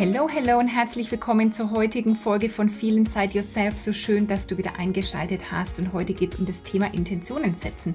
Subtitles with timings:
[0.00, 3.76] Hello, hello und herzlich willkommen zur heutigen Folge von Feel Inside Yourself.
[3.76, 7.54] So schön, dass du wieder eingeschaltet hast und heute geht es um das Thema Intentionen
[7.54, 7.94] setzen.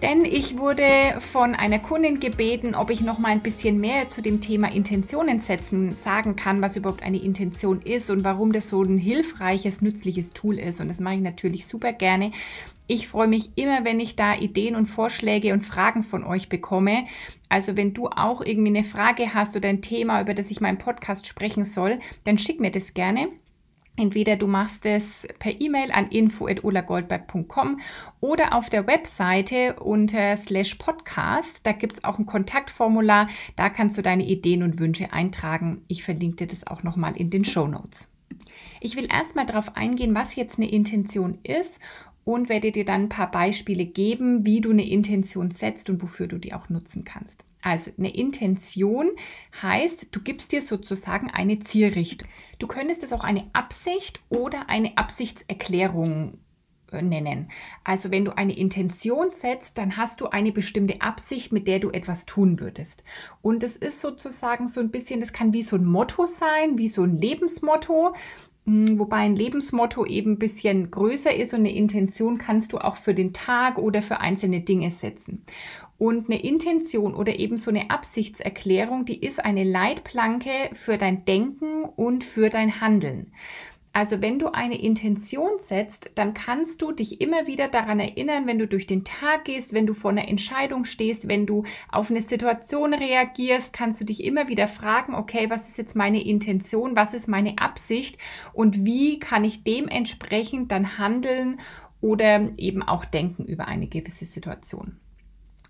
[0.00, 0.86] Denn ich wurde
[1.20, 5.40] von einer Kundin gebeten, ob ich noch mal ein bisschen mehr zu dem Thema Intentionen
[5.40, 10.32] setzen sagen kann, was überhaupt eine Intention ist und warum das so ein hilfreiches, nützliches
[10.32, 10.80] Tool ist.
[10.80, 12.32] Und das mache ich natürlich super gerne.
[12.86, 17.04] Ich freue mich immer, wenn ich da Ideen und Vorschläge und Fragen von euch bekomme.
[17.54, 20.76] Also wenn du auch irgendwie eine Frage hast oder ein Thema, über das ich meinen
[20.76, 23.28] Podcast sprechen soll, dann schick mir das gerne.
[23.96, 27.78] Entweder du machst es per E-Mail an info.ulagoldberg.com
[28.18, 31.64] oder auf der Webseite unter slash podcast.
[31.64, 33.28] Da gibt es auch ein Kontaktformular.
[33.54, 35.84] Da kannst du deine Ideen und Wünsche eintragen.
[35.86, 38.10] Ich verlinke dir das auch nochmal in den Show Notes.
[38.80, 41.78] Ich will erstmal darauf eingehen, was jetzt eine Intention ist
[42.24, 46.26] und werde dir dann ein paar Beispiele geben, wie du eine Intention setzt und wofür
[46.26, 47.44] du die auch nutzen kannst.
[47.64, 49.10] Also eine Intention
[49.62, 52.28] heißt, du gibst dir sozusagen eine Zielrichtung.
[52.58, 56.38] Du könntest es auch eine Absicht oder eine Absichtserklärung
[56.92, 57.48] äh, nennen.
[57.82, 61.90] Also wenn du eine Intention setzt, dann hast du eine bestimmte Absicht, mit der du
[61.90, 63.02] etwas tun würdest.
[63.40, 66.88] Und es ist sozusagen so ein bisschen, das kann wie so ein Motto sein, wie
[66.88, 68.14] so ein Lebensmotto.
[68.66, 72.96] Hm, wobei ein Lebensmotto eben ein bisschen größer ist und eine Intention kannst du auch
[72.96, 75.44] für den Tag oder für einzelne Dinge setzen.
[75.98, 81.84] Und eine Intention oder eben so eine Absichtserklärung, die ist eine Leitplanke für dein Denken
[81.84, 83.32] und für dein Handeln.
[83.96, 88.58] Also wenn du eine Intention setzt, dann kannst du dich immer wieder daran erinnern, wenn
[88.58, 92.20] du durch den Tag gehst, wenn du vor einer Entscheidung stehst, wenn du auf eine
[92.20, 97.14] Situation reagierst, kannst du dich immer wieder fragen, okay, was ist jetzt meine Intention, was
[97.14, 98.18] ist meine Absicht
[98.52, 101.60] und wie kann ich dementsprechend dann handeln
[102.00, 104.98] oder eben auch denken über eine gewisse Situation.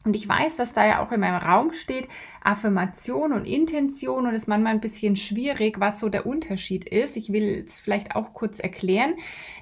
[0.04, 2.08] Und ich weiß, dass da ja auch in meinem Raum steht
[2.44, 7.16] Affirmation und Intention und es ist manchmal ein bisschen schwierig, was so der Unterschied ist.
[7.16, 9.14] Ich will es vielleicht auch kurz erklären.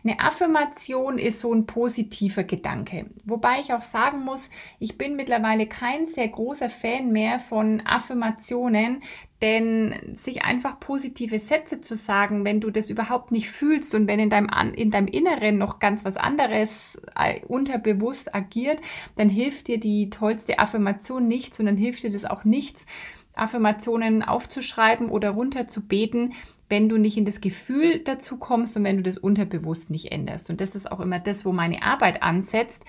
[0.05, 3.07] Eine Affirmation ist so ein positiver Gedanke.
[3.25, 9.03] Wobei ich auch sagen muss, ich bin mittlerweile kein sehr großer Fan mehr von Affirmationen,
[9.43, 14.21] denn sich einfach positive Sätze zu sagen, wenn du das überhaupt nicht fühlst und wenn
[14.21, 18.79] in deinem, in deinem Inneren noch ganz was anderes äh, unterbewusst agiert,
[19.17, 22.87] dann hilft dir die tollste Affirmation nichts und dann hilft dir das auch nichts,
[23.35, 26.35] Affirmationen aufzuschreiben oder runterzubeten,
[26.69, 30.51] wenn du nicht in das Gefühl dazu kommst und wenn du das unterbewusst nicht änderst.
[30.51, 32.85] Und das ist auch immer das, wo meine Arbeit ansetzt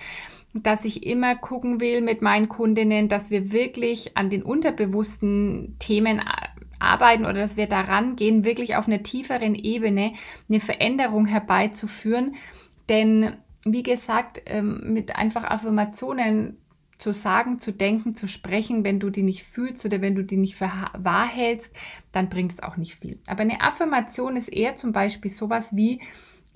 [0.56, 6.22] dass ich immer gucken will mit meinen Kundinnen, dass wir wirklich an den unterbewussten Themen
[6.78, 10.12] arbeiten oder dass wir daran gehen, wirklich auf einer tieferen Ebene
[10.48, 12.36] eine Veränderung herbeizuführen.
[12.88, 13.34] Denn
[13.64, 16.58] wie gesagt, ähm, mit einfach Affirmationen
[16.98, 20.36] zu sagen, zu denken, zu sprechen, wenn du die nicht fühlst oder wenn du die
[20.36, 21.74] nicht für wahr hältst,
[22.12, 23.18] dann bringt es auch nicht viel.
[23.26, 26.00] Aber eine Affirmation ist eher zum Beispiel sowas wie,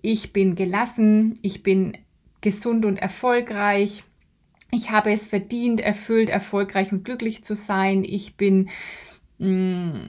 [0.00, 1.99] ich bin gelassen, ich bin
[2.41, 4.04] gesund und erfolgreich.
[4.71, 8.05] Ich habe es verdient, erfüllt, erfolgreich und glücklich zu sein.
[8.05, 8.69] Ich bin
[9.38, 10.09] mh, mm,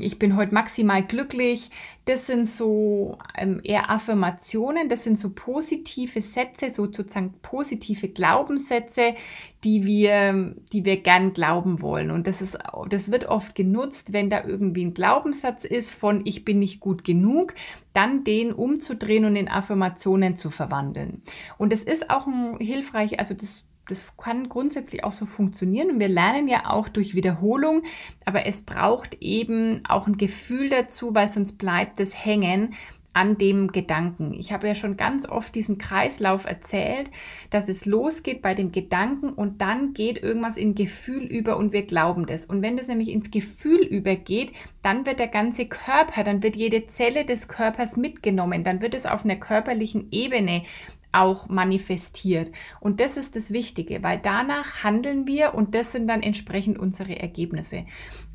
[0.00, 1.70] ich bin heute maximal glücklich.
[2.10, 9.14] Das sind so ähm, eher Affirmationen, das sind so positive Sätze, sozusagen positive Glaubenssätze,
[9.62, 12.10] die wir, die wir gern glauben wollen.
[12.10, 16.44] Und das ist, das wird oft genutzt, wenn da irgendwie ein Glaubenssatz ist von ich
[16.44, 17.54] bin nicht gut genug,
[17.92, 21.22] dann den umzudrehen und in Affirmationen zu verwandeln.
[21.58, 26.00] Und es ist auch ein hilfreich, also das das kann grundsätzlich auch so funktionieren und
[26.00, 27.82] wir lernen ja auch durch Wiederholung,
[28.24, 32.74] aber es braucht eben auch ein Gefühl dazu, weil sonst bleibt es hängen
[33.12, 34.34] an dem Gedanken.
[34.34, 37.10] Ich habe ja schon ganz oft diesen Kreislauf erzählt,
[37.50, 41.82] dass es losgeht bei dem Gedanken und dann geht irgendwas in Gefühl über und wir
[41.82, 42.44] glauben das.
[42.44, 44.52] Und wenn das nämlich ins Gefühl übergeht,
[44.82, 49.06] dann wird der ganze Körper, dann wird jede Zelle des Körpers mitgenommen, dann wird es
[49.06, 50.62] auf einer körperlichen Ebene
[51.12, 52.52] auch manifestiert.
[52.80, 57.18] Und das ist das Wichtige, weil danach handeln wir und das sind dann entsprechend unsere
[57.18, 57.84] Ergebnisse.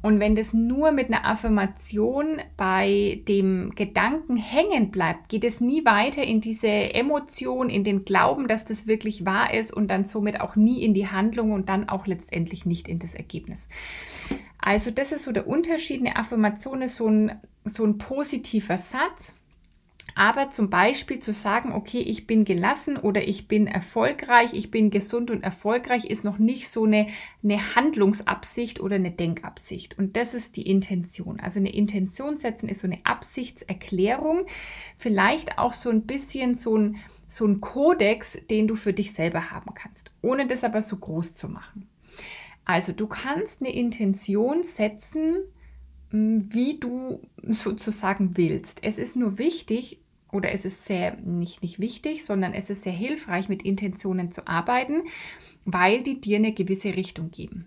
[0.01, 5.83] Und wenn das nur mit einer Affirmation bei dem Gedanken hängen bleibt, geht es nie
[5.83, 10.41] weiter in diese Emotion, in den Glauben, dass das wirklich wahr ist und dann somit
[10.41, 13.67] auch nie in die Handlung und dann auch letztendlich nicht in das Ergebnis.
[14.59, 16.01] Also das ist so der Unterschied.
[16.01, 19.35] Eine Affirmation ist so ein, so ein positiver Satz
[20.13, 24.91] Aber zum Beispiel zu sagen, okay, ich bin gelassen oder ich bin erfolgreich, ich bin
[24.91, 27.07] gesund und erfolgreich, ist noch nicht so eine,
[27.43, 29.97] eine Handlungsabsicht oder eine Denkabsicht.
[29.97, 31.39] Und das ist die Intention.
[31.39, 34.45] Also eine Intention setzen ist so eine Absichtserklärung,
[34.95, 36.97] vielleicht auch so ein bisschen so ein,
[37.27, 41.33] so ein Kodex, den du für dich selber haben kannst, ohne das aber so groß
[41.33, 41.89] zu machen.
[42.63, 45.37] Also du kannst eine Intention setzen,
[46.15, 48.79] wie du sozusagen willst.
[48.83, 49.99] Es ist nur wichtig,
[50.31, 54.47] oder es ist sehr nicht, nicht wichtig, sondern es ist sehr hilfreich, mit Intentionen zu
[54.47, 55.03] arbeiten,
[55.65, 57.65] weil die dir eine gewisse Richtung geben.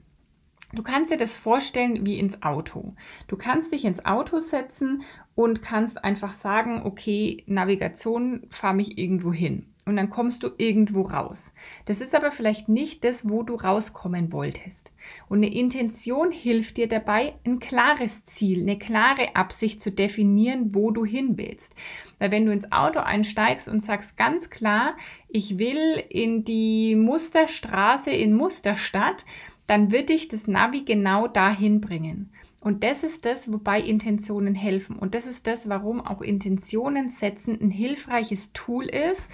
[0.75, 2.95] Du kannst dir das vorstellen wie ins Auto.
[3.27, 5.03] Du kannst dich ins Auto setzen
[5.35, 11.01] und kannst einfach sagen, okay, Navigation, fahr mich irgendwo hin und dann kommst du irgendwo
[11.01, 11.55] raus.
[11.87, 14.93] Das ist aber vielleicht nicht das, wo du rauskommen wolltest.
[15.31, 20.91] Und eine Intention hilft dir dabei, ein klares Ziel, eine klare Absicht zu definieren, wo
[20.91, 21.75] du hin willst.
[22.19, 24.95] Weil wenn du ins Auto einsteigst und sagst ganz klar,
[25.31, 29.25] ich will in die Musterstraße in Musterstadt,
[29.67, 32.31] dann wird dich das Navi genau dahin bringen.
[32.61, 34.97] Und das ist das, wobei Intentionen helfen.
[34.97, 39.31] Und das ist das, warum auch Intentionen setzen ein hilfreiches Tool ist,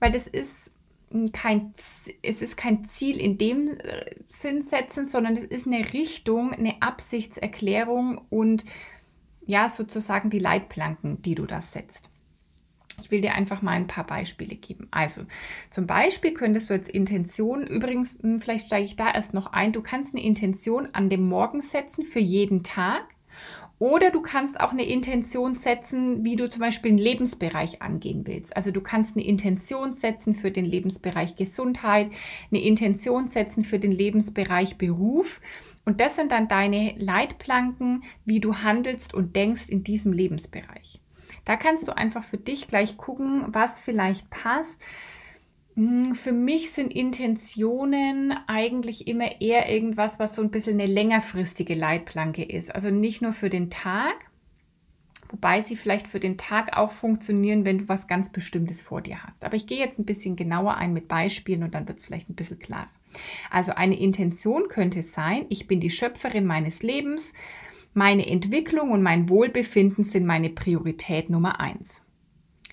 [0.00, 0.72] weil das ist
[1.32, 6.52] kein, es ist kein Ziel in dem äh, Sinn setzen, sondern es ist eine Richtung,
[6.52, 8.64] eine Absichtserklärung und
[9.46, 12.10] ja, sozusagen die Leitplanken, die du da setzt.
[13.00, 14.88] Ich will dir einfach mal ein paar Beispiele geben.
[14.90, 15.22] Also
[15.70, 19.72] zum Beispiel könntest du als Intention, übrigens, hm, vielleicht steige ich da erst noch ein,
[19.72, 23.04] du kannst eine Intention an dem Morgen setzen für jeden Tag
[23.78, 28.56] oder du kannst auch eine Intention setzen, wie du zum Beispiel einen Lebensbereich angehen willst.
[28.56, 32.10] Also du kannst eine Intention setzen für den Lebensbereich Gesundheit,
[32.50, 35.40] eine Intention setzen für den Lebensbereich Beruf.
[35.84, 41.00] Und das sind dann deine Leitplanken, wie du handelst und denkst in diesem Lebensbereich.
[41.44, 44.80] Da kannst du einfach für dich gleich gucken, was vielleicht passt.
[45.78, 51.76] Hm, für mich sind Intentionen eigentlich immer eher irgendwas, was so ein bisschen eine längerfristige
[51.76, 52.74] Leitplanke ist.
[52.74, 54.16] Also nicht nur für den Tag,
[55.28, 59.22] wobei sie vielleicht für den Tag auch funktionieren, wenn du was ganz Bestimmtes vor dir
[59.22, 59.44] hast.
[59.44, 62.28] Aber ich gehe jetzt ein bisschen genauer ein mit Beispielen und dann wird es vielleicht
[62.28, 62.90] ein bisschen klarer.
[63.48, 67.32] Also eine Intention könnte sein, ich bin die Schöpferin meines Lebens,
[67.94, 72.02] meine Entwicklung und mein Wohlbefinden sind meine Priorität Nummer eins.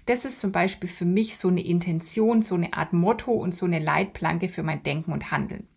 [0.06, 3.66] Das ist zum Beispiel für mich so eine Intention, so eine Art Motto und so
[3.66, 5.68] eine Leitplanke für mein Denken und Handeln.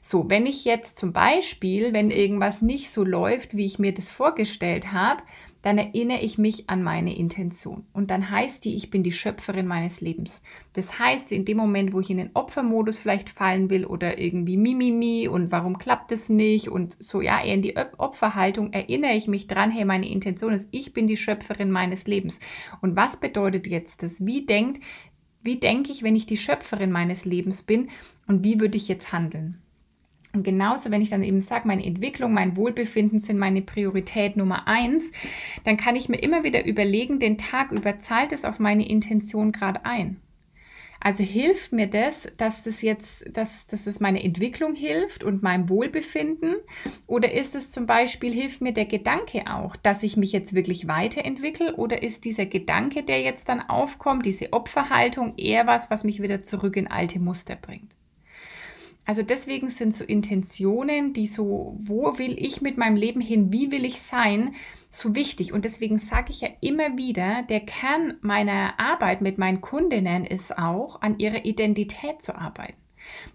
[0.00, 4.10] So, wenn ich jetzt zum Beispiel, wenn irgendwas nicht so läuft, wie ich mir das
[4.10, 5.22] vorgestellt habe,
[5.62, 7.84] dann erinnere ich mich an meine Intention.
[7.92, 10.42] Und dann heißt die, ich bin die Schöpferin meines Lebens.
[10.72, 14.56] Das heißt, in dem Moment, wo ich in den Opfermodus vielleicht fallen will oder irgendwie
[14.56, 19.26] Mimimi und warum klappt es nicht und so, ja, eher in die Opferhaltung, erinnere ich
[19.26, 22.38] mich dran, hey, meine Intention ist, ich bin die Schöpferin meines Lebens.
[22.80, 24.24] Und was bedeutet jetzt das?
[24.24, 24.82] Wie denkt,
[25.42, 27.88] wie denke ich, wenn ich die Schöpferin meines Lebens bin
[28.26, 29.62] und wie würde ich jetzt handeln?
[30.34, 34.68] Und genauso, wenn ich dann eben sage, meine Entwicklung, mein Wohlbefinden sind meine Priorität Nummer
[34.68, 35.12] eins,
[35.64, 39.52] dann kann ich mir immer wieder überlegen, den Tag über zahlt es auf meine Intention
[39.52, 40.20] gerade ein.
[41.00, 45.68] Also hilft mir das, dass das jetzt, dass, dass das meine Entwicklung hilft und meinem
[45.68, 46.56] Wohlbefinden?
[47.06, 50.88] Oder ist es zum Beispiel, hilft mir der Gedanke auch, dass ich mich jetzt wirklich
[50.88, 51.76] weiterentwickle?
[51.76, 56.42] Oder ist dieser Gedanke, der jetzt dann aufkommt, diese Opferhaltung eher was, was mich wieder
[56.42, 57.97] zurück in alte Muster bringt?
[59.08, 63.72] Also deswegen sind so Intentionen, die so, wo will ich mit meinem Leben hin, wie
[63.72, 64.54] will ich sein,
[64.90, 65.54] so wichtig.
[65.54, 70.58] Und deswegen sage ich ja immer wieder, der Kern meiner Arbeit mit meinen Kundinnen ist
[70.58, 72.76] auch, an ihrer Identität zu arbeiten.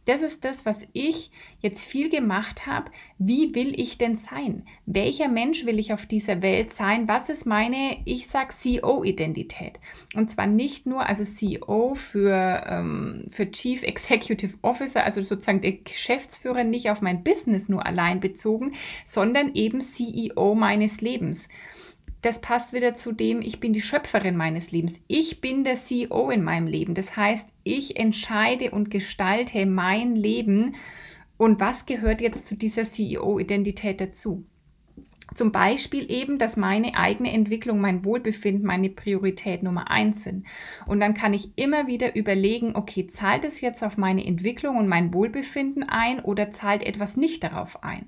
[0.05, 2.91] Das ist das, was ich jetzt viel gemacht habe.
[3.17, 4.65] Wie will ich denn sein?
[4.85, 7.07] Welcher Mensch will ich auf dieser Welt sein?
[7.07, 9.79] Was ist meine, ich sage CEO-Identität?
[10.13, 15.73] Und zwar nicht nur, also CEO für, ähm, für Chief Executive Officer, also sozusagen der
[15.73, 18.73] Geschäftsführer nicht auf mein Business nur allein bezogen,
[19.05, 21.47] sondern eben CEO meines Lebens
[22.23, 24.99] das passt wieder zu dem, ich bin die Schöpferin meines Lebens.
[25.07, 26.95] Ich bin der CEO in meinem Leben.
[26.95, 30.75] Das heißt, ich entscheide und gestalte mein Leben.
[31.37, 34.45] Und was gehört jetzt zu dieser CEO-Identität dazu?
[35.35, 40.45] Zum Beispiel eben, dass meine eigene Entwicklung, mein Wohlbefinden, meine Priorität Nummer eins sind.
[40.85, 44.87] Und dann kann ich immer wieder überlegen, okay, zahlt es jetzt auf meine Entwicklung und
[44.87, 48.05] mein Wohlbefinden ein oder zahlt etwas nicht darauf ein?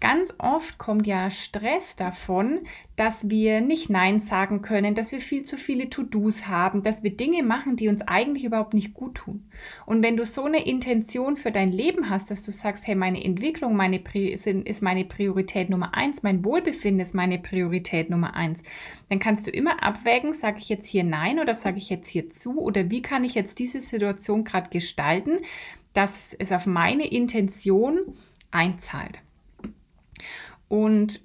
[0.00, 2.60] Ganz oft kommt ja Stress davon,
[2.96, 7.14] dass wir nicht Nein sagen können, dass wir viel zu viele To-Dos haben, dass wir
[7.14, 9.44] Dinge machen, die uns eigentlich überhaupt nicht gut tun.
[9.84, 13.22] Und wenn du so eine Intention für dein Leben hast, dass du sagst, hey, meine
[13.22, 18.62] Entwicklung meine ist meine Priorität Nummer eins, mein Wohlbefinden ist meine Priorität Nummer eins,
[19.10, 22.30] dann kannst du immer abwägen, sage ich jetzt hier Nein oder sage ich jetzt hier
[22.30, 25.40] zu oder wie kann ich jetzt diese Situation gerade gestalten,
[25.92, 27.98] dass es auf meine Intention
[28.50, 29.20] einzahlt.
[30.70, 31.20] Und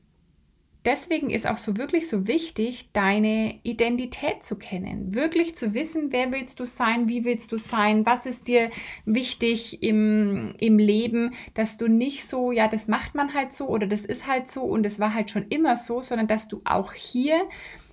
[0.86, 5.14] deswegen ist auch so wirklich so wichtig, deine Identität zu kennen.
[5.14, 8.72] Wirklich zu wissen, wer willst du sein, wie willst du sein, was ist dir
[9.06, 13.86] wichtig im, im Leben, dass du nicht so, ja, das macht man halt so oder
[13.86, 16.94] das ist halt so und es war halt schon immer so, sondern dass du auch
[16.94, 17.48] hier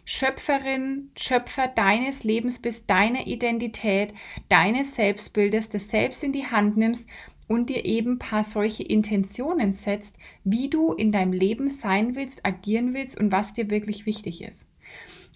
[0.06, 4.14] Schöpferin, Schöpfer deines Lebens bist, deiner Identität,
[4.48, 7.08] deines Selbstbildes, das Selbst in die Hand nimmst
[7.52, 12.46] und dir eben ein paar solche Intentionen setzt, wie du in deinem Leben sein willst,
[12.46, 14.66] agieren willst und was dir wirklich wichtig ist.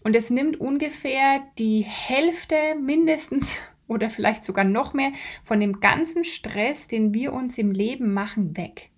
[0.02, 3.56] Und es nimmt ungefähr die Hälfte mindestens
[3.87, 5.12] oder vielleicht sogar noch mehr
[5.44, 8.90] von dem ganzen Stress, den wir uns im Leben machen, weg.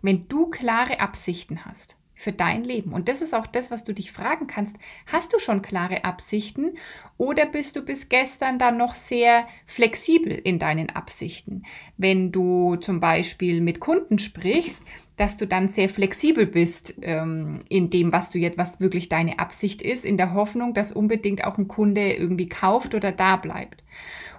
[0.00, 2.92] Wenn du klare Absichten hast für dein Leben.
[2.92, 4.76] Und das ist auch das, was du dich fragen kannst.
[5.06, 6.72] Hast du schon klare Absichten
[7.16, 11.62] oder bist du bis gestern dann noch sehr flexibel in deinen Absichten?
[11.96, 14.84] Wenn du zum Beispiel mit Kunden sprichst,
[15.16, 19.38] dass du dann sehr flexibel bist ähm, in dem, was du jetzt, was wirklich deine
[19.38, 23.84] Absicht ist, in der Hoffnung, dass unbedingt auch ein Kunde irgendwie kauft oder da bleibt.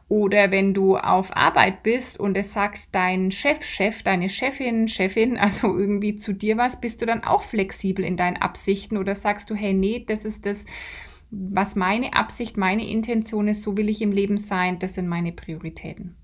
[0.10, 5.38] Oder wenn du auf Arbeit bist und es sagt dein Chef, Chef, deine Chefin, Chefin,
[5.38, 9.50] also irgendwie zu dir was, bist du dann auch flexibel in deinen Absichten oder sagst
[9.50, 10.66] du, hey, nee, das ist das,
[11.30, 15.32] was meine Absicht, meine Intention ist, so will ich im Leben sein, das sind meine
[15.32, 16.16] Prioritäten.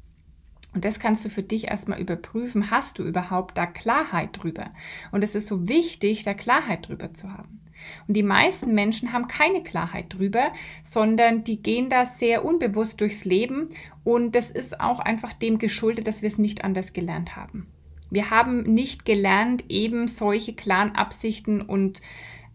[0.74, 2.70] Und das kannst du für dich erstmal überprüfen.
[2.70, 4.72] Hast du überhaupt da Klarheit drüber?
[5.12, 7.62] Und es ist so wichtig, da Klarheit drüber zu haben.
[8.08, 10.51] Und die meisten Menschen haben keine Klarheit drüber,
[10.84, 13.70] sondern die gehen da sehr unbewusst durchs Leben.
[14.04, 17.68] Und das ist auch einfach dem geschuldet, dass wir es nicht anders gelernt haben.
[18.12, 22.01] Wir haben nicht gelernt, eben solche klaren Absichten und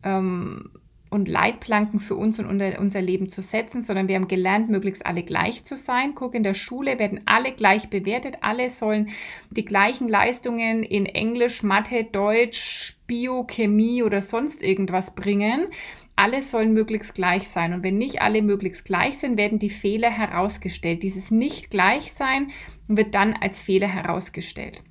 [0.03, 0.71] ähm,
[1.11, 5.25] und Leitplanken für uns und unser Leben zu setzen, sondern wir haben gelernt, möglichst alle
[5.25, 6.15] gleich zu sein.
[6.15, 8.39] Guck, in der Schule werden alle gleich bewertet.
[8.43, 9.11] Alle sollen
[9.51, 15.67] die gleichen Leistungen in Englisch, Mathe, Deutsch, Bio, Chemie oder sonst irgendwas bringen.
[16.15, 17.73] Alle sollen möglichst gleich sein.
[17.73, 21.03] Und wenn nicht alle möglichst gleich sind, werden die Fehler herausgestellt.
[21.03, 22.53] Dieses Nicht-Gleichsein
[22.87, 24.83] wird dann als Fehler herausgestellt.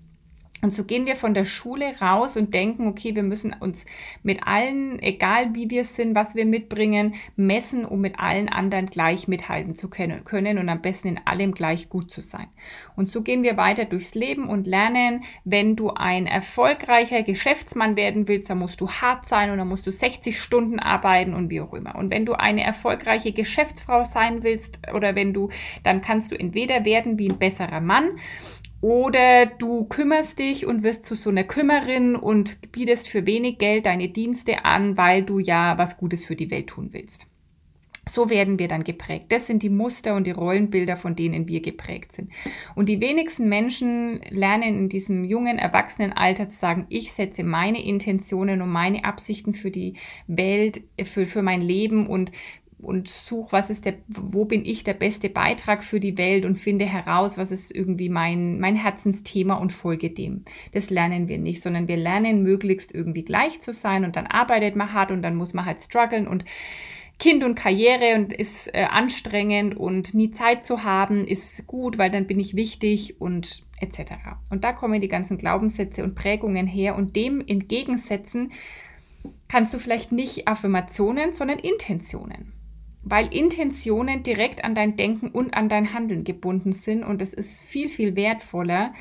[0.61, 3.85] Und so gehen wir von der Schule raus und denken, okay, wir müssen uns
[4.23, 9.29] mit allen, egal wie wir sind, was wir mitbringen, messen, um mit allen anderen gleich
[9.29, 12.47] mithalten zu können und am besten in allem gleich gut zu sein.
[12.97, 18.27] Und so gehen wir weiter durchs Leben und lernen, wenn du ein erfolgreicher Geschäftsmann werden
[18.27, 21.61] willst, dann musst du hart sein und dann musst du 60 Stunden arbeiten und wie
[21.61, 21.95] auch immer.
[21.95, 25.49] Und wenn du eine erfolgreiche Geschäftsfrau sein willst oder wenn du,
[25.83, 28.09] dann kannst du entweder werden wie ein besserer Mann,
[28.81, 33.85] oder du kümmerst dich und wirst zu so einer Kümmerin und bietest für wenig Geld
[33.85, 37.27] deine Dienste an, weil du ja was Gutes für die Welt tun willst.
[38.09, 39.25] So werden wir dann geprägt.
[39.29, 42.31] Das sind die Muster und die Rollenbilder, von denen wir geprägt sind.
[42.75, 48.61] Und die wenigsten Menschen lernen in diesem jungen Erwachsenenalter zu sagen, ich setze meine Intentionen
[48.61, 49.93] und meine Absichten für die
[50.27, 52.31] Welt, für, für mein Leben und
[52.81, 56.57] und suche, was ist der, wo bin ich der beste Beitrag für die Welt und
[56.57, 60.45] finde heraus, was ist irgendwie mein, mein Herzensthema und folge dem.
[60.71, 64.75] Das lernen wir nicht, sondern wir lernen möglichst irgendwie gleich zu sein und dann arbeitet
[64.75, 66.45] man hart und dann muss man halt strugglen und
[67.19, 72.09] Kind und Karriere und ist äh, anstrengend und nie Zeit zu haben ist gut, weil
[72.09, 74.13] dann bin ich wichtig und etc.
[74.49, 78.53] Und da kommen die ganzen Glaubenssätze und Prägungen her und dem entgegensetzen
[79.49, 82.53] kannst du vielleicht nicht Affirmationen, sondern Intentionen
[83.09, 87.61] weil Intentionen direkt an dein Denken und an dein Handeln gebunden sind und es ist
[87.61, 88.93] viel, viel wertvoller,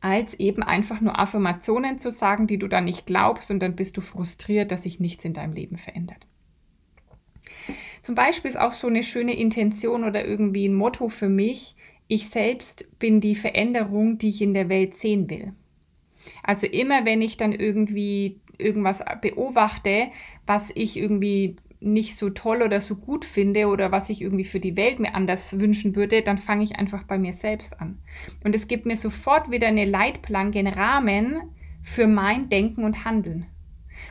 [0.00, 3.96] als eben einfach nur Affirmationen zu sagen, die du dann nicht glaubst und dann bist
[3.96, 6.26] du frustriert, dass sich nichts in deinem Leben verändert.
[8.02, 11.74] Zum Beispiel ist auch so eine schöne Intention oder irgendwie ein Motto für mich,
[12.06, 15.52] ich selbst bin die Veränderung, die ich in der Welt sehen will.
[16.42, 20.08] Also immer wenn ich dann irgendwie irgendwas beobachte,
[20.46, 24.60] was ich irgendwie nicht so toll oder so gut finde oder was ich irgendwie für
[24.60, 27.98] die Welt mir anders wünschen würde, dann fange ich einfach bei mir selbst an.
[28.44, 31.40] Und es gibt mir sofort wieder eine Leitplanke, einen Rahmen
[31.82, 33.46] für mein Denken und Handeln.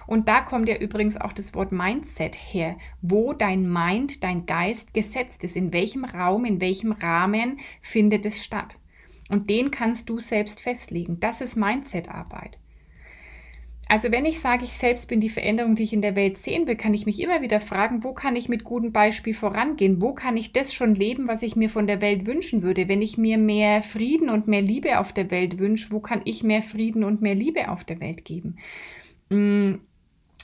[0.06, 4.94] Und da kommt ja übrigens auch das Wort Mindset her, wo dein Mind, dein Geist
[4.94, 8.78] gesetzt ist, in welchem Raum, in welchem Rahmen findet es statt.
[9.30, 11.20] Und den kannst du selbst festlegen.
[11.20, 12.60] Das ist Mindset-Arbeit.
[13.90, 16.68] Also wenn ich sage, ich selbst bin die Veränderung, die ich in der Welt sehen
[16.68, 20.02] will, kann ich mich immer wieder fragen, wo kann ich mit gutem Beispiel vorangehen?
[20.02, 22.90] Wo kann ich das schon leben, was ich mir von der Welt wünschen würde?
[22.90, 26.44] Wenn ich mir mehr Frieden und mehr Liebe auf der Welt wünsche, wo kann ich
[26.44, 28.58] mehr Frieden und mehr Liebe auf der Welt geben?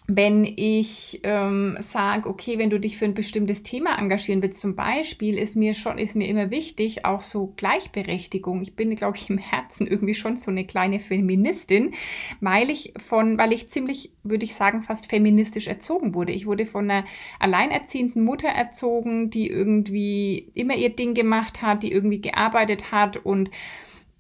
[0.08, 4.76] Wenn ich ähm, sage, okay, wenn du dich für ein bestimmtes Thema engagieren willst, zum
[4.76, 8.62] Beispiel, ist mir schon, ist mir immer wichtig, auch so Gleichberechtigung.
[8.62, 11.94] Ich bin, glaube ich, im Herzen irgendwie schon so eine kleine Feministin,
[12.42, 16.34] weil ich von, weil ich ziemlich, würde ich sagen, fast feministisch erzogen wurde.
[16.34, 17.06] Ich wurde von einer
[17.40, 23.52] alleinerziehenden Mutter erzogen, die irgendwie immer ihr Ding gemacht hat, die irgendwie gearbeitet hat und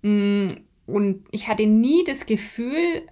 [0.01, 0.47] mm,
[0.85, 3.03] und ich hatte nie das Gefühl,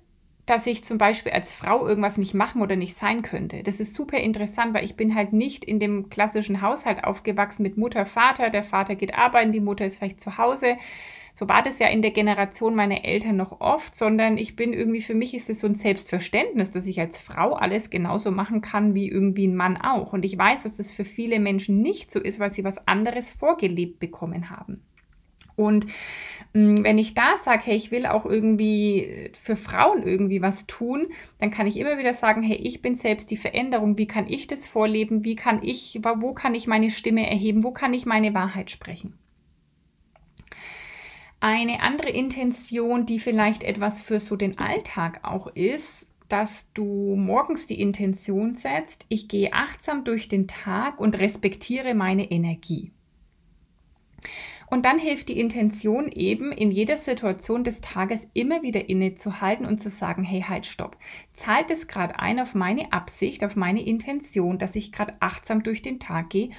[0.46, 3.64] dass ich zum Beispiel als Frau irgendwas nicht machen oder nicht sein könnte.
[3.64, 7.78] Das ist super interessant, weil ich bin halt nicht in dem klassischen Haushalt aufgewachsen mit
[7.78, 8.50] Mutter, Vater.
[8.50, 10.78] Der Vater geht arbeiten, die Mutter ist vielleicht zu Hause.
[11.34, 15.02] So war das ja in der Generation meiner Eltern noch oft, sondern ich bin irgendwie,
[15.02, 18.94] für mich ist es so ein Selbstverständnis, dass ich als Frau alles genauso machen kann
[18.94, 20.12] wie irgendwie ein Mann auch.
[20.12, 23.32] Und ich weiß, dass das für viele Menschen nicht so ist, weil sie was anderes
[23.32, 24.82] vorgelebt bekommen haben.
[25.62, 25.86] Und
[26.54, 31.08] mm, wenn ich da sage, hey, ich will auch irgendwie für Frauen irgendwie was tun,
[31.40, 33.98] dann kann ich immer wieder sagen, hey, ich bin selbst die Veränderung.
[33.98, 35.24] Wie kann ich das vorleben?
[35.24, 37.64] Wie kann ich, wo kann ich meine Stimme erheben?
[37.64, 39.18] Wo kann ich meine Wahrheit sprechen?
[41.40, 47.66] Eine andere Intention, die vielleicht etwas für so den Alltag auch ist, dass du morgens
[47.66, 52.92] die Intention setzt, ich gehe achtsam durch den Tag und respektiere meine Energie.
[54.72, 59.82] Und dann hilft die Intention eben, in jeder Situation des Tages immer wieder innezuhalten und
[59.82, 60.96] zu sagen, hey, halt, stopp.
[61.34, 65.82] Zahlt es gerade ein auf meine Absicht, auf meine Intention, dass ich gerade achtsam durch
[65.82, 66.52] den Tag gehe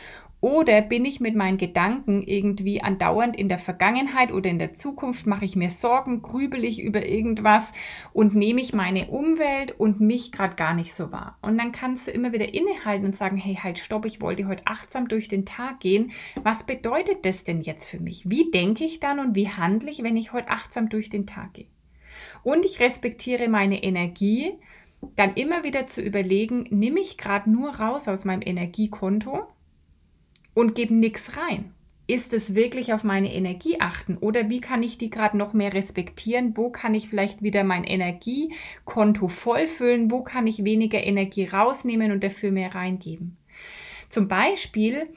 [0.43, 5.25] oder bin ich mit meinen Gedanken irgendwie andauernd in der Vergangenheit oder in der Zukunft,
[5.25, 7.73] mache ich mir Sorgen, grübel ich über irgendwas
[8.13, 11.39] und nehme ich meine Umwelt und mich gerade gar nicht so wahr.
[11.43, 14.67] Und dann kannst du immer wieder innehalten und sagen, hey, halt, stopp, ich wollte heute
[14.67, 16.11] achtsam durch den Tag gehen.
[16.43, 18.29] Was bedeutet das denn jetzt für mich?
[18.29, 21.55] Wie denke ich dann und wie handle ich, wenn ich heute achtsam durch den Tag
[21.55, 21.69] gehe?
[22.43, 24.55] Und ich respektiere meine Energie,
[25.15, 29.47] dann immer wieder zu überlegen, nehme ich gerade nur raus aus meinem Energiekonto
[30.55, 31.73] und gebe nichts rein.
[32.09, 35.73] Ist es wirklich auf meine Energie achten oder wie kann ich die gerade noch mehr
[35.73, 36.57] respektieren?
[36.57, 40.11] Wo kann ich vielleicht wieder mein Energiekonto vollfüllen?
[40.11, 43.37] Wo kann ich weniger Energie rausnehmen und dafür mehr reingeben?
[44.09, 45.09] Zum Beispiel,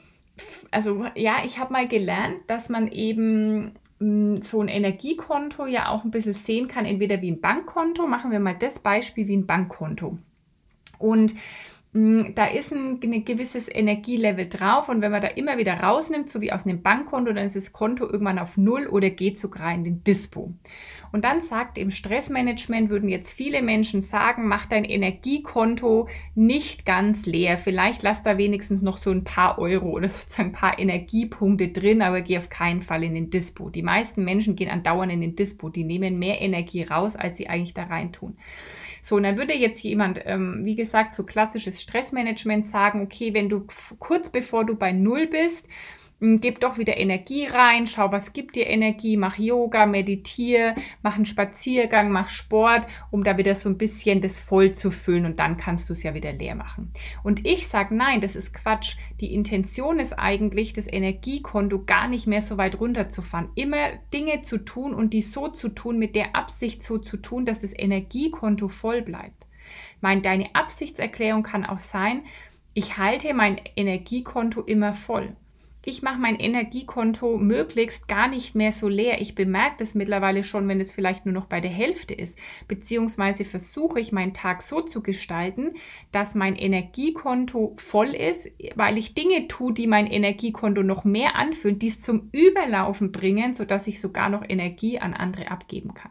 [0.70, 6.04] also ja, ich habe mal gelernt, dass man eben hm, so ein Energiekonto ja auch
[6.04, 9.46] ein bisschen sehen kann, entweder wie ein Bankkonto, machen wir mal das Beispiel wie ein
[9.46, 10.18] Bankkonto.
[10.98, 11.34] Und
[11.96, 16.42] da ist ein, ein, gewisses Energielevel drauf und wenn man da immer wieder rausnimmt, so
[16.42, 19.82] wie aus einem Bankkonto, dann ist das Konto irgendwann auf Null oder geht sogar in
[19.82, 20.52] den Dispo.
[21.12, 27.24] Und dann sagt im Stressmanagement, würden jetzt viele Menschen sagen, mach dein Energiekonto nicht ganz
[27.24, 27.56] leer.
[27.56, 32.02] Vielleicht lass da wenigstens noch so ein paar Euro oder sozusagen ein paar Energiepunkte drin,
[32.02, 33.70] aber geh auf keinen Fall in den Dispo.
[33.70, 35.70] Die meisten Menschen gehen andauernd in den Dispo.
[35.70, 38.36] Die nehmen mehr Energie raus, als sie eigentlich da rein tun.
[39.06, 43.48] So, und dann würde jetzt jemand, ähm, wie gesagt, so klassisches Stressmanagement sagen, okay, wenn
[43.48, 43.64] du
[44.00, 45.68] kurz bevor du bei Null bist,
[46.20, 51.26] gib doch wieder Energie rein, schau, was gibt dir Energie, mach Yoga, meditiere, mach einen
[51.26, 55.58] Spaziergang, mach Sport, um da wieder so ein bisschen das voll zu füllen und dann
[55.58, 56.90] kannst du es ja wieder leer machen.
[57.22, 58.96] Und ich sage, nein, das ist Quatsch.
[59.20, 63.50] Die Intention ist eigentlich, das Energiekonto gar nicht mehr so weit runterzufahren.
[63.54, 67.44] Immer Dinge zu tun und die so zu tun, mit der Absicht so zu tun,
[67.44, 69.46] dass das Energiekonto voll bleibt.
[70.00, 72.22] Mein, deine Absichtserklärung kann auch sein,
[72.72, 75.34] ich halte mein Energiekonto immer voll
[75.88, 79.20] ich mache mein Energiekonto möglichst gar nicht mehr so leer.
[79.20, 82.36] Ich bemerke das mittlerweile schon, wenn es vielleicht nur noch bei der Hälfte ist.
[82.66, 85.74] Beziehungsweise versuche ich meinen Tag so zu gestalten,
[86.10, 91.78] dass mein Energiekonto voll ist, weil ich Dinge tue, die mein Energiekonto noch mehr anfüllen,
[91.78, 96.10] die es zum Überlaufen bringen, sodass ich sogar noch Energie an andere abgeben kann.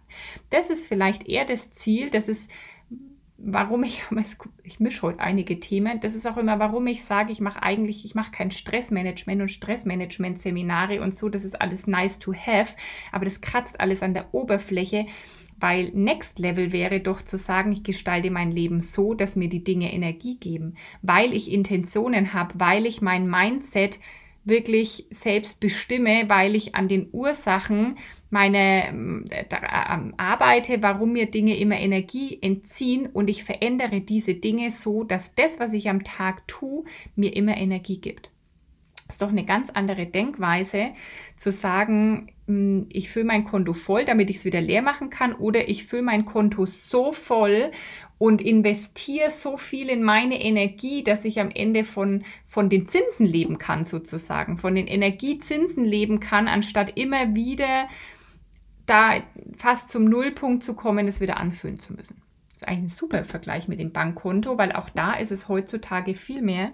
[0.51, 2.49] Das ist vielleicht eher das Ziel, das ist
[3.45, 4.01] warum ich,
[4.63, 8.03] ich mische heute einige Themen, das ist auch immer, warum ich sage, ich mache eigentlich,
[8.03, 12.75] ich mache kein Stressmanagement und Stressmanagement-Seminare und so, das ist alles nice to have,
[13.11, 15.05] aber das kratzt alles an der Oberfläche,
[15.59, 19.63] weil Next Level wäre doch zu sagen, ich gestalte mein Leben so, dass mir die
[19.63, 23.99] Dinge Energie geben, weil ich Intentionen habe, weil ich mein Mindset
[24.43, 27.95] wirklich selbst bestimme, weil ich an den Ursachen
[28.29, 34.71] meine äh, äh, arbeite, warum mir Dinge immer Energie entziehen und ich verändere diese Dinge
[34.71, 36.83] so, dass das, was ich am Tag tue,
[37.15, 38.29] mir immer Energie gibt.
[39.07, 40.93] Ist doch eine ganz andere Denkweise
[41.35, 45.35] zu sagen, hm, ich fülle mein Konto voll, damit ich es wieder leer machen kann,
[45.35, 47.71] oder ich fülle mein Konto so voll
[48.17, 53.27] und investiere so viel in meine Energie, dass ich am Ende von, von den Zinsen
[53.27, 57.87] leben kann, sozusagen, von den Energiezinsen leben kann, anstatt immer wieder
[58.85, 59.21] da
[59.57, 62.21] fast zum Nullpunkt zu kommen, es wieder anfüllen zu müssen.
[62.49, 66.15] Das ist eigentlich ein super Vergleich mit dem Bankkonto, weil auch da ist es heutzutage
[66.15, 66.71] viel mehr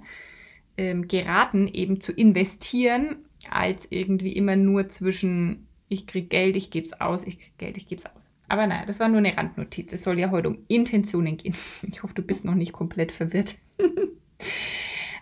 [0.78, 3.18] ähm, geraten, eben zu investieren,
[3.50, 7.78] als irgendwie immer nur zwischen ich kriege Geld, ich gebe es aus, ich kriege Geld,
[7.78, 8.32] ich gebe es aus.
[8.48, 9.92] Aber naja, das war nur eine Randnotiz.
[9.92, 11.56] Es soll ja heute um Intentionen gehen.
[11.84, 13.56] Ich hoffe, du bist noch nicht komplett verwirrt.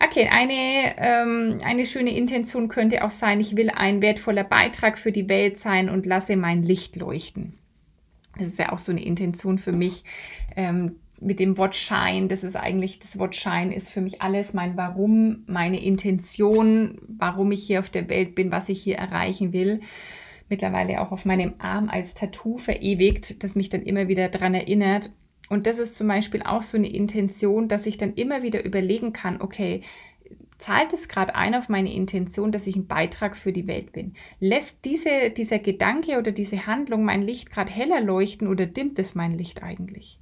[0.04, 5.12] okay, eine, ähm, eine schöne Intention könnte auch sein, ich will ein wertvoller Beitrag für
[5.12, 7.54] die Welt sein und lasse mein Licht leuchten.
[8.38, 10.04] Das ist ja auch so eine Intention für mich.
[10.56, 14.54] Ähm, mit dem Wort Shine, das ist eigentlich, das Wort Shine ist für mich alles
[14.54, 19.52] mein Warum, meine Intention, warum ich hier auf der Welt bin, was ich hier erreichen
[19.52, 19.82] will.
[20.48, 25.12] Mittlerweile auch auf meinem Arm als Tattoo verewigt, das mich dann immer wieder daran erinnert.
[25.50, 29.14] Und das ist zum Beispiel auch so eine Intention, dass ich dann immer wieder überlegen
[29.14, 29.82] kann, okay,
[30.60, 34.14] zahlt es gerade ein auf meine Intention, dass ich ein Beitrag für die Welt bin?
[34.40, 39.16] Lässt diese, dieser Gedanke oder diese Handlung mein Licht gerade heller leuchten oder dimmt es
[39.16, 40.20] mein Licht eigentlich?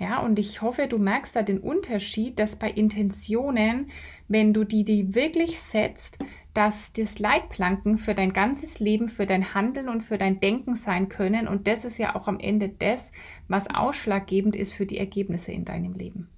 [0.00, 3.90] Ja, und ich hoffe, du merkst da den Unterschied, dass bei Intentionen,
[4.28, 6.18] wenn du die, die wirklich setzt,
[6.58, 11.08] dass das Leitplanken für dein ganzes Leben, für dein Handeln und für dein Denken sein
[11.08, 11.46] können.
[11.46, 13.12] Und das ist ja auch am Ende das,
[13.46, 16.28] was ausschlaggebend ist für die Ergebnisse in deinem Leben.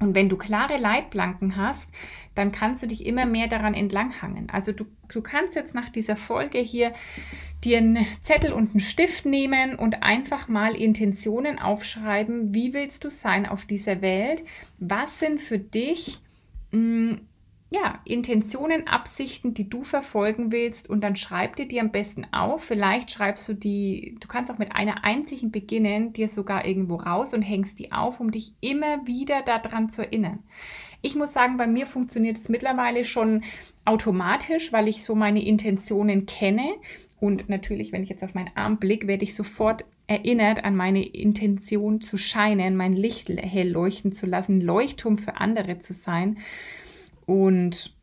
[0.00, 1.92] Und wenn du klare Leitplanken hast,
[2.34, 4.48] dann kannst du dich immer mehr daran entlanghangen.
[4.48, 6.94] Also du, du kannst jetzt nach dieser Folge hier
[7.64, 12.54] dir einen Zettel und einen Stift nehmen und einfach mal Intentionen aufschreiben.
[12.54, 14.42] Wie willst du sein auf dieser Welt?
[14.78, 16.22] Was sind für dich
[16.70, 17.27] mh, hm,
[17.70, 22.64] ja, Intentionen, Absichten, die du verfolgen willst und dann schreib dir die am besten auf.
[22.64, 27.34] Vielleicht schreibst du die, du kannst auch mit einer einzigen beginnen, dir sogar irgendwo raus
[27.34, 30.42] und hängst die auf, um dich immer wieder daran zu erinnern.
[31.02, 33.44] Ich muss sagen, bei mir funktioniert es mittlerweile schon
[33.84, 36.74] automatisch, weil ich so meine Intentionen kenne.
[37.20, 41.06] Und natürlich, wenn ich jetzt auf meinen Arm blicke, werde ich sofort erinnert an meine
[41.06, 46.38] Intention zu scheinen, mein Licht hell leuchten zu lassen, Leuchtturm für andere zu sein.
[47.28, 47.94] Und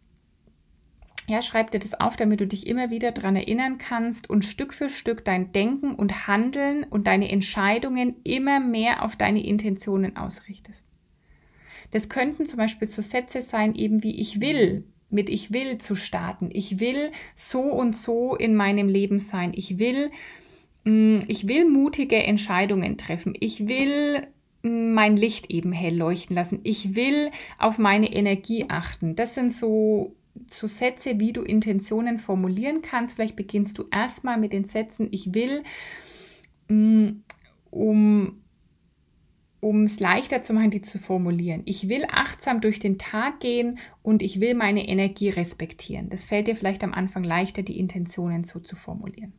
[1.27, 4.71] ja, schreib dir das auf, damit du dich immer wieder daran erinnern kannst und Stück
[4.71, 10.85] für Stück dein Denken und Handeln und deine Entscheidungen immer mehr auf deine Intentionen ausrichtest.
[11.89, 15.95] Das könnten zum Beispiel so Sätze sein, eben wie ich will, mit ich will zu
[15.95, 16.51] starten.
[16.51, 19.53] Ich will so und so in meinem Leben sein.
[19.55, 20.11] Ich will,
[20.83, 23.33] mm, ich will mutige Entscheidungen treffen.
[23.39, 24.27] Ich will
[24.65, 26.60] mein Licht eben hell leuchten lassen.
[26.63, 29.15] Ich will auf meine Energie achten.
[29.15, 30.15] Das sind so,
[30.49, 33.15] so Sätze, wie du Intentionen formulieren kannst.
[33.15, 35.63] Vielleicht beginnst du erstmal mit den Sätzen, ich will,
[36.67, 37.21] mm,
[37.69, 38.41] um
[39.62, 41.63] um es leichter zu machen, die zu formulieren.
[41.65, 46.10] Ich will achtsam durch den Tag gehen und ich will meine Energie respektieren.
[46.10, 49.34] Das fällt dir vielleicht am Anfang leichter, die Intentionen so zu formulieren.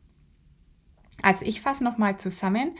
[1.21, 2.75] Also ich fasse nochmal zusammen.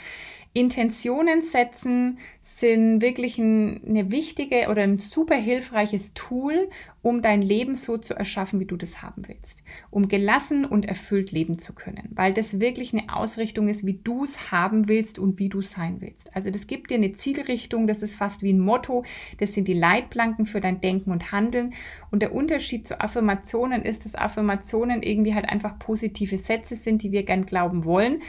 [0.54, 6.70] Intentionen setzen sind wirklich ein, eine wichtige oder ein super hilfreiches Tool,
[7.02, 9.64] um dein Leben so zu erschaffen, wie du das haben willst.
[9.92, 14.24] Um gelassen und erfüllt leben zu können, weil das wirklich eine Ausrichtung ist, wie du
[14.24, 16.36] es haben willst und wie du sein willst.
[16.36, 19.06] Also das gibt dir eine Zielrichtung, das ist fast wie ein Motto,
[19.38, 21.74] das sind die Leitplanken für dein Denken und Handeln.
[22.12, 27.12] Und der Unterschied zu Affirmationen ist, dass Affirmationen irgendwie halt einfach positive Sätze sind, die
[27.12, 28.22] wir gern glauben wollen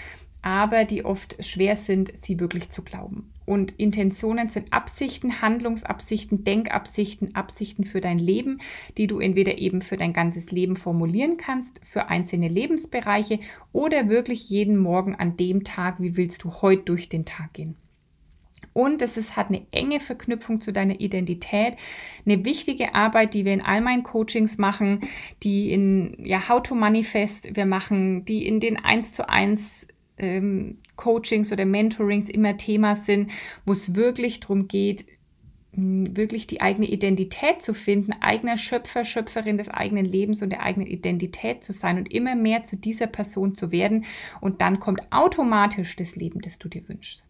[0.42, 3.30] aber die oft schwer sind, sie wirklich zu glauben.
[3.44, 8.60] Und Intentionen sind Absichten, Handlungsabsichten, Denkabsichten, Absichten für dein Leben,
[8.96, 13.40] die du entweder eben für dein ganzes Leben formulieren kannst, für einzelne Lebensbereiche
[13.72, 17.76] oder wirklich jeden Morgen an dem Tag, wie willst du heute durch den Tag gehen.
[18.74, 21.74] Und es ist, hat eine enge Verknüpfung zu deiner Identität.
[22.24, 25.00] Eine wichtige Arbeit, die wir in all meinen Coachings machen,
[25.42, 30.78] die in ja, How to Manifest wir machen, die in den 1 zu 1 ähm,
[30.96, 33.30] Coachings oder Mentorings immer Thema sind,
[33.64, 35.06] wo es wirklich darum geht,
[35.72, 40.88] wirklich die eigene Identität zu finden, eigener Schöpfer, Schöpferin des eigenen Lebens und der eigenen
[40.88, 44.04] Identität zu sein und immer mehr zu dieser Person zu werden.
[44.40, 47.27] Und dann kommt automatisch das Leben, das du dir wünschst.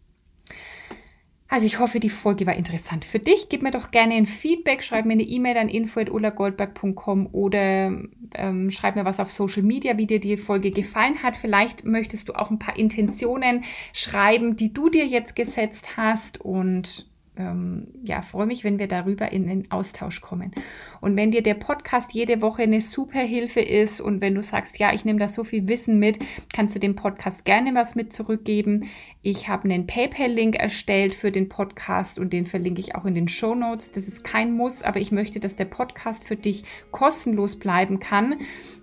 [1.50, 3.48] Also ich hoffe, die Folge war interessant für dich.
[3.48, 7.90] Gib mir doch gerne ein Feedback, schreib mir eine E-Mail an info.ulagoldberg.com oder
[8.34, 11.38] ähm, schreib mir was auf Social Media, wie dir die Folge gefallen hat.
[11.38, 17.08] Vielleicht möchtest du auch ein paar Intentionen schreiben, die du dir jetzt gesetzt hast und
[17.38, 20.53] ähm, ja, freue mich, wenn wir darüber in den Austausch kommen.
[21.01, 24.79] Und wenn dir der Podcast jede Woche eine super Hilfe ist und wenn du sagst,
[24.79, 26.18] ja, ich nehme da so viel Wissen mit,
[26.53, 28.88] kannst du dem Podcast gerne was mit zurückgeben.
[29.22, 33.29] Ich habe einen PayPal-Link erstellt für den Podcast und den verlinke ich auch in den
[33.29, 33.92] Show Notes.
[33.92, 38.37] Das ist kein Muss, aber ich möchte, dass der Podcast für dich kostenlos bleiben kann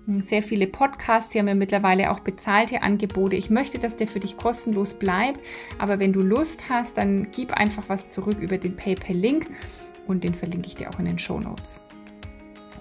[0.07, 3.35] sehr viele Podcasts, sie haben ja mittlerweile auch bezahlte Angebote.
[3.35, 5.39] Ich möchte, dass der für dich kostenlos bleibt,
[5.77, 9.47] aber wenn du Lust hast, dann gib einfach was zurück über den PayPal-Link
[10.07, 11.81] und den verlinke ich dir auch in den Show Notes.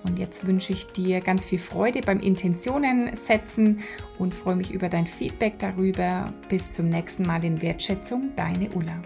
[0.03, 3.81] Und jetzt wünsche ich dir ganz viel Freude beim Intentionen setzen
[4.19, 6.31] und freue mich über dein Feedback darüber.
[6.51, 9.01] Bis zum nächsten Mal in Wertschätzung, deine Ulla.